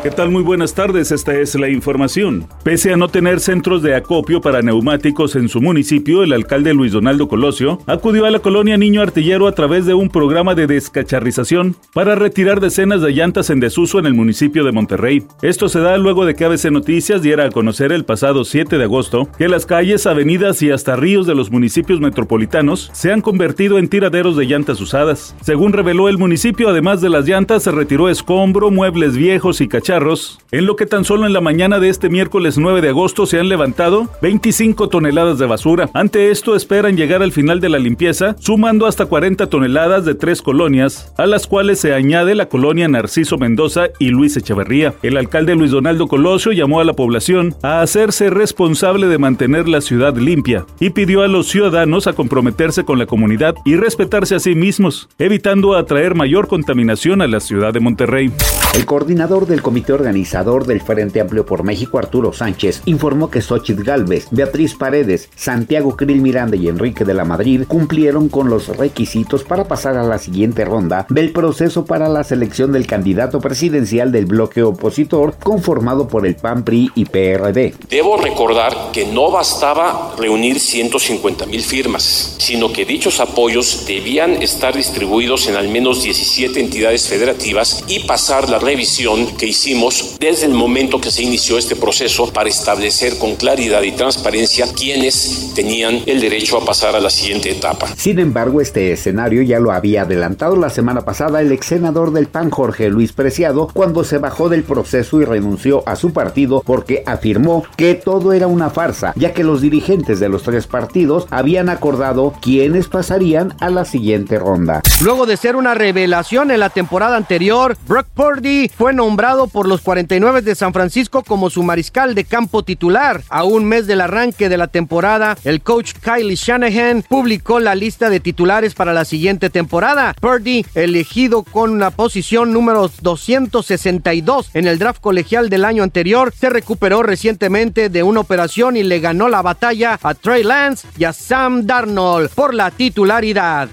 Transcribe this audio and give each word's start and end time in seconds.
¿Qué 0.00 0.12
tal? 0.12 0.30
Muy 0.30 0.44
buenas 0.44 0.74
tardes, 0.74 1.10
esta 1.10 1.34
es 1.34 1.56
la 1.56 1.68
información. 1.68 2.46
Pese 2.62 2.92
a 2.92 2.96
no 2.96 3.08
tener 3.08 3.40
centros 3.40 3.82
de 3.82 3.96
acopio 3.96 4.40
para 4.40 4.62
neumáticos 4.62 5.34
en 5.34 5.48
su 5.48 5.60
municipio, 5.60 6.22
el 6.22 6.32
alcalde 6.32 6.72
Luis 6.72 6.92
Donaldo 6.92 7.26
Colosio 7.26 7.80
acudió 7.84 8.24
a 8.24 8.30
la 8.30 8.38
colonia 8.38 8.76
Niño 8.76 9.02
Artillero 9.02 9.48
a 9.48 9.52
través 9.52 9.86
de 9.86 9.94
un 9.94 10.08
programa 10.08 10.54
de 10.54 10.68
descacharrización 10.68 11.74
para 11.92 12.14
retirar 12.14 12.60
decenas 12.60 13.02
de 13.02 13.10
llantas 13.10 13.50
en 13.50 13.58
desuso 13.58 13.98
en 13.98 14.06
el 14.06 14.14
municipio 14.14 14.62
de 14.62 14.70
Monterrey. 14.70 15.24
Esto 15.42 15.68
se 15.68 15.80
da 15.80 15.98
luego 15.98 16.24
de 16.26 16.36
que 16.36 16.44
ABC 16.44 16.70
Noticias 16.70 17.20
diera 17.20 17.46
a 17.46 17.50
conocer 17.50 17.90
el 17.90 18.04
pasado 18.04 18.44
7 18.44 18.78
de 18.78 18.84
agosto 18.84 19.28
que 19.36 19.48
las 19.48 19.66
calles, 19.66 20.06
avenidas 20.06 20.62
y 20.62 20.70
hasta 20.70 20.94
ríos 20.94 21.26
de 21.26 21.34
los 21.34 21.50
municipios 21.50 22.00
metropolitanos 22.00 22.88
se 22.92 23.12
han 23.12 23.20
convertido 23.20 23.78
en 23.78 23.88
tiraderos 23.88 24.36
de 24.36 24.46
llantas 24.46 24.80
usadas. 24.80 25.34
Según 25.40 25.72
reveló 25.72 26.08
el 26.08 26.18
municipio, 26.18 26.68
además 26.68 27.00
de 27.00 27.10
las 27.10 27.26
llantas, 27.26 27.64
se 27.64 27.72
retiró 27.72 28.08
escombro, 28.08 28.70
muebles 28.70 29.16
viejos 29.16 29.60
y 29.60 29.66
cacharros 29.66 29.87
en 29.88 30.66
lo 30.66 30.76
que 30.76 30.84
tan 30.84 31.06
solo 31.06 31.26
en 31.26 31.32
la 31.32 31.40
mañana 31.40 31.80
de 31.80 31.88
este 31.88 32.10
miércoles 32.10 32.58
9 32.58 32.82
de 32.82 32.90
agosto 32.90 33.24
se 33.24 33.40
han 33.40 33.48
levantado 33.48 34.06
25 34.20 34.90
toneladas 34.90 35.38
de 35.38 35.46
basura. 35.46 35.88
Ante 35.94 36.30
esto 36.30 36.54
esperan 36.54 36.94
llegar 36.94 37.22
al 37.22 37.32
final 37.32 37.58
de 37.60 37.70
la 37.70 37.78
limpieza, 37.78 38.36
sumando 38.38 38.84
hasta 38.84 39.06
40 39.06 39.46
toneladas 39.46 40.04
de 40.04 40.14
tres 40.14 40.42
colonias, 40.42 41.14
a 41.16 41.24
las 41.24 41.46
cuales 41.46 41.80
se 41.80 41.94
añade 41.94 42.34
la 42.34 42.50
colonia 42.50 42.86
Narciso 42.86 43.38
Mendoza 43.38 43.86
y 43.98 44.10
Luis 44.10 44.36
Echeverría. 44.36 44.92
El 45.02 45.16
alcalde 45.16 45.54
Luis 45.54 45.70
Donaldo 45.70 46.06
Colosio 46.06 46.52
llamó 46.52 46.80
a 46.80 46.84
la 46.84 46.92
población 46.92 47.54
a 47.62 47.80
hacerse 47.80 48.28
responsable 48.28 49.06
de 49.06 49.16
mantener 49.16 49.68
la 49.68 49.80
ciudad 49.80 50.14
limpia 50.18 50.66
y 50.80 50.90
pidió 50.90 51.22
a 51.22 51.28
los 51.28 51.48
ciudadanos 51.48 52.06
a 52.06 52.12
comprometerse 52.12 52.84
con 52.84 52.98
la 52.98 53.06
comunidad 53.06 53.54
y 53.64 53.76
respetarse 53.76 54.34
a 54.34 54.40
sí 54.40 54.54
mismos, 54.54 55.08
evitando 55.18 55.76
atraer 55.76 56.14
mayor 56.14 56.46
contaminación 56.46 57.22
a 57.22 57.26
la 57.26 57.40
ciudad 57.40 57.72
de 57.72 57.80
Monterrey. 57.80 58.30
El 58.74 58.84
coordinador 58.84 59.46
del 59.46 59.62
comité 59.62 59.77
organizador 59.88 60.66
del 60.66 60.80
Frente 60.80 61.20
Amplio 61.20 61.46
por 61.46 61.62
México, 61.62 61.98
Arturo 61.98 62.32
Sánchez, 62.32 62.82
informó 62.86 63.30
que 63.30 63.40
Xochitl 63.40 63.82
Galvez, 63.82 64.28
Beatriz 64.30 64.74
Paredes, 64.74 65.28
Santiago 65.36 65.96
Krill 65.96 66.20
Miranda 66.20 66.56
y 66.56 66.68
Enrique 66.68 67.04
de 67.04 67.14
la 67.14 67.24
Madrid 67.24 67.62
cumplieron 67.66 68.28
con 68.28 68.50
los 68.50 68.76
requisitos 68.76 69.44
para 69.44 69.64
pasar 69.64 69.96
a 69.96 70.02
la 70.02 70.18
siguiente 70.18 70.64
ronda 70.64 71.06
del 71.08 71.32
proceso 71.32 71.84
para 71.84 72.08
la 72.08 72.24
selección 72.24 72.72
del 72.72 72.86
candidato 72.86 73.40
presidencial 73.40 74.12
del 74.12 74.26
bloque 74.26 74.62
opositor 74.62 75.36
conformado 75.42 76.08
por 76.08 76.26
el 76.26 76.36
PAN, 76.36 76.64
PRI 76.64 76.90
y 76.94 77.04
PRD. 77.04 77.74
Debo 77.88 78.16
recordar 78.16 78.90
que 78.92 79.06
no 79.06 79.30
bastaba 79.30 80.14
reunir 80.18 80.60
150 80.60 81.46
mil 81.46 81.62
firmas, 81.62 82.36
sino 82.38 82.72
que 82.72 82.84
dichos 82.84 83.20
apoyos 83.20 83.84
debían 83.86 84.42
estar 84.42 84.76
distribuidos 84.76 85.48
en 85.48 85.56
al 85.56 85.68
menos 85.68 86.02
17 86.02 86.60
entidades 86.60 87.08
federativas 87.08 87.84
y 87.86 88.00
pasar 88.00 88.48
la 88.48 88.58
revisión 88.58 89.26
que 89.36 89.46
hicimos 89.68 90.16
desde 90.18 90.46
el 90.46 90.54
momento 90.54 90.98
que 90.98 91.10
se 91.10 91.22
inició 91.22 91.58
este 91.58 91.76
proceso 91.76 92.32
para 92.32 92.48
establecer 92.48 93.18
con 93.18 93.36
claridad 93.36 93.82
y 93.82 93.92
transparencia 93.92 94.64
quiénes 94.74 95.52
tenían 95.54 96.00
el 96.06 96.22
derecho 96.22 96.56
a 96.56 96.64
pasar 96.64 96.96
a 96.96 97.00
la 97.00 97.10
siguiente 97.10 97.50
etapa. 97.50 97.86
Sin 97.94 98.18
embargo, 98.18 98.62
este 98.62 98.92
escenario 98.92 99.42
ya 99.42 99.60
lo 99.60 99.70
había 99.70 100.02
adelantado 100.02 100.56
la 100.56 100.70
semana 100.70 101.02
pasada 101.02 101.42
el 101.42 101.52
ex 101.52 101.66
senador 101.66 102.12
del 102.12 102.28
PAN 102.28 102.48
Jorge 102.48 102.88
Luis 102.88 103.12
Preciado 103.12 103.68
cuando 103.74 104.04
se 104.04 104.16
bajó 104.16 104.48
del 104.48 104.62
proceso 104.62 105.20
y 105.20 105.26
renunció 105.26 105.82
a 105.86 105.96
su 105.96 106.14
partido 106.14 106.62
porque 106.64 107.02
afirmó 107.04 107.64
que 107.76 107.94
todo 107.94 108.32
era 108.32 108.46
una 108.46 108.70
farsa, 108.70 109.12
ya 109.16 109.34
que 109.34 109.44
los 109.44 109.60
dirigentes 109.60 110.18
de 110.18 110.30
los 110.30 110.44
tres 110.44 110.66
partidos 110.66 111.26
habían 111.28 111.68
acordado 111.68 112.32
quiénes 112.40 112.88
pasarían 112.88 113.54
a 113.60 113.68
la 113.68 113.84
siguiente 113.84 114.38
ronda. 114.38 114.80
Luego 115.02 115.26
de 115.26 115.36
ser 115.36 115.56
una 115.56 115.74
revelación 115.74 116.50
en 116.52 116.60
la 116.60 116.70
temporada 116.70 117.18
anterior, 117.18 117.76
Brock 117.86 118.06
Purdy 118.14 118.70
fue 118.74 118.94
nombrado 118.94 119.46
por 119.57 119.57
los 119.66 119.80
49 119.80 120.42
de 120.42 120.54
San 120.54 120.72
Francisco 120.72 121.22
como 121.22 121.50
su 121.50 121.62
mariscal 121.62 122.14
de 122.14 122.24
campo 122.24 122.62
titular. 122.62 123.22
A 123.28 123.44
un 123.44 123.64
mes 123.64 123.86
del 123.86 124.00
arranque 124.00 124.48
de 124.48 124.56
la 124.56 124.68
temporada, 124.68 125.36
el 125.44 125.62
coach 125.62 125.92
Kylie 126.00 126.36
Shanahan 126.36 127.02
publicó 127.08 127.60
la 127.60 127.74
lista 127.74 128.10
de 128.10 128.20
titulares 128.20 128.74
para 128.74 128.92
la 128.92 129.04
siguiente 129.04 129.50
temporada. 129.50 130.14
Purdy, 130.20 130.64
elegido 130.74 131.42
con 131.42 131.78
la 131.78 131.90
posición 131.90 132.52
número 132.52 132.90
262 133.02 134.50
en 134.54 134.66
el 134.66 134.78
draft 134.78 135.00
colegial 135.00 135.48
del 135.48 135.64
año 135.64 135.82
anterior, 135.82 136.32
se 136.38 136.50
recuperó 136.50 137.02
recientemente 137.02 137.88
de 137.88 138.02
una 138.02 138.20
operación 138.20 138.76
y 138.76 138.82
le 138.82 139.00
ganó 139.00 139.28
la 139.28 139.42
batalla 139.42 139.98
a 140.02 140.14
Trey 140.14 140.44
Lance 140.44 140.86
y 140.96 141.04
a 141.04 141.12
Sam 141.12 141.66
Darnold 141.66 142.30
por 142.30 142.54
la 142.54 142.70
titularidad. 142.70 143.68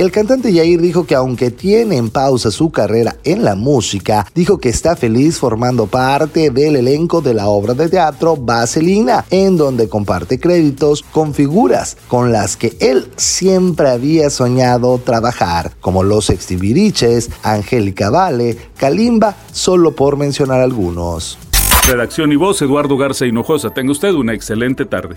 El 0.00 0.10
cantante 0.10 0.50
Yair 0.50 0.80
dijo 0.80 1.04
que 1.04 1.14
aunque 1.14 1.50
tiene 1.50 1.98
en 1.98 2.08
pausa 2.08 2.50
su 2.50 2.70
carrera 2.70 3.16
en 3.22 3.44
la 3.44 3.54
música, 3.54 4.26
dijo 4.34 4.56
que 4.56 4.70
está 4.70 4.96
feliz 4.96 5.38
formando 5.38 5.88
parte 5.88 6.48
del 6.48 6.76
elenco 6.76 7.20
de 7.20 7.34
la 7.34 7.48
obra 7.48 7.74
de 7.74 7.86
teatro 7.90 8.34
Vaselina, 8.34 9.26
en 9.28 9.58
donde 9.58 9.90
comparte 9.90 10.40
créditos 10.40 11.02
con 11.02 11.34
figuras 11.34 11.98
con 12.08 12.32
las 12.32 12.56
que 12.56 12.78
él 12.80 13.08
siempre 13.16 13.90
había 13.90 14.30
soñado 14.30 14.96
trabajar, 15.04 15.72
como 15.82 16.02
los 16.02 16.30
Extibiriches, 16.30 17.28
Angélica 17.42 18.08
Vale, 18.08 18.56
Kalimba, 18.78 19.36
solo 19.52 19.94
por 19.94 20.16
mencionar 20.16 20.62
algunos. 20.62 21.36
Redacción 21.86 22.32
y 22.32 22.36
voz, 22.36 22.62
Eduardo 22.62 22.96
Garza 22.96 23.26
Hinojosa. 23.26 23.68
Tenga 23.68 23.92
usted 23.92 24.14
una 24.14 24.32
excelente 24.32 24.86
tarde. 24.86 25.16